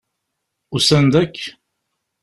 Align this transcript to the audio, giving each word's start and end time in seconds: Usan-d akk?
Usan-d 0.75 1.13
akk? 1.23 1.37